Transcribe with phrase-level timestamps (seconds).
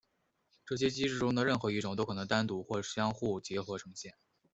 [0.65, 4.15] 这些机制中的任何一种都可能单独或相互结合呈现。